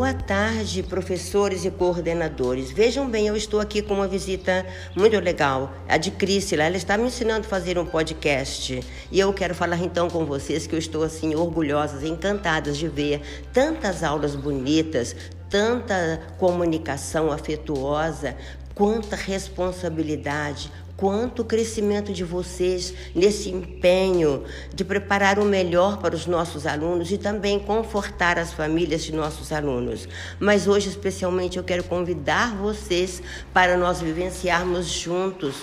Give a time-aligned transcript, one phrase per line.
[0.00, 2.70] Boa tarde, professores e coordenadores.
[2.70, 4.64] Vejam bem, eu estou aqui com uma visita
[4.96, 6.62] muito legal, a de Crícila.
[6.62, 8.80] Ela está me ensinando a fazer um podcast.
[9.12, 13.20] E eu quero falar então com vocês que eu estou assim orgulhosa, encantada de ver
[13.52, 15.14] tantas aulas bonitas,
[15.50, 18.34] tanta comunicação afetuosa,
[18.80, 24.44] quanta responsabilidade, quanto crescimento de vocês nesse empenho
[24.74, 29.52] de preparar o melhor para os nossos alunos e também confortar as famílias de nossos
[29.52, 30.08] alunos.
[30.38, 35.56] Mas hoje, especialmente, eu quero convidar vocês para nós vivenciarmos juntos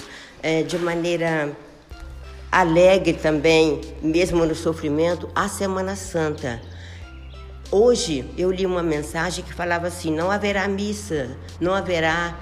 [0.43, 1.57] é, de maneira
[2.51, 6.61] alegre também, mesmo no sofrimento, a Semana Santa.
[7.71, 12.37] Hoje eu li uma mensagem que falava assim: não haverá missa, não haverá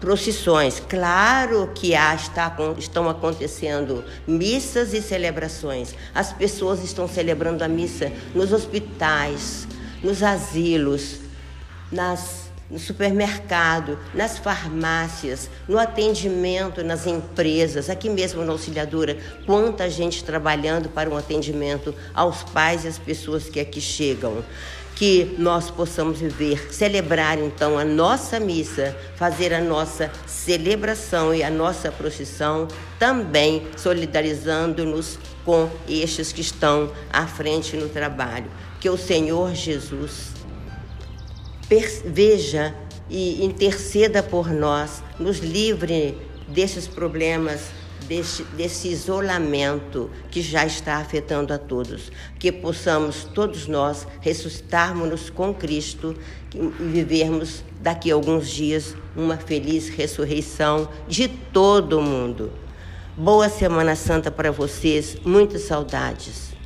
[0.00, 0.80] procissões.
[0.88, 5.94] Claro que há, está, estão acontecendo missas e celebrações.
[6.14, 9.68] As pessoas estão celebrando a missa nos hospitais,
[10.02, 11.18] nos asilos,
[11.92, 20.24] nas, no supermercado, nas farmácias, no atendimento nas empresas, aqui mesmo na auxiliadora, quanta gente
[20.24, 24.42] trabalhando para um atendimento aos pais e às pessoas que aqui chegam
[25.00, 31.48] que nós possamos viver, celebrar então a nossa missa, fazer a nossa celebração e a
[31.48, 38.50] nossa procissão, também solidarizando-nos com estes que estão à frente no trabalho.
[38.78, 40.34] Que o Senhor Jesus
[42.04, 42.74] veja
[43.08, 46.14] e interceda por nós, nos livre
[46.46, 47.70] desses problemas
[48.06, 52.10] desse, desse isolamento que já está afetando a todos.
[52.38, 56.14] Que possamos todos nós ressuscitarmos com Cristo
[56.54, 62.52] e vivermos daqui a alguns dias uma feliz ressurreição de todo mundo.
[63.16, 66.59] Boa Semana Santa para vocês, muitas saudades.